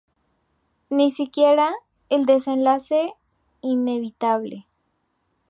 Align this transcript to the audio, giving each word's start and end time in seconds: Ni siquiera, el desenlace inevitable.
Ni 0.89 1.11
siquiera, 1.11 1.75
el 2.09 2.25
desenlace 2.25 3.13
inevitable. 3.61 4.65